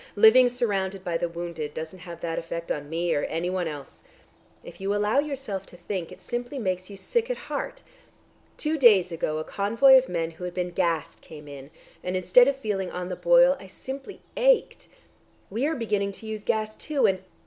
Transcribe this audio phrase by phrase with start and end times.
[0.15, 4.01] "Living surrounded by the wounded doesn't have that effect on me or anyone else.
[4.63, 7.83] If you allow yourself to think, it simply makes you sick at heart.
[8.57, 11.69] Two days ago a convoy of men who had been gassed came in,
[12.03, 14.87] and instead of feeling on the boil, I simply ached.
[15.51, 17.19] We are beginning to use gas too, and...